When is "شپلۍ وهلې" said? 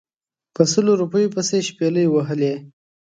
1.67-2.53